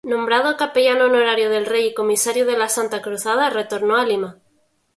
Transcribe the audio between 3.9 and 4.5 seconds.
a Lima.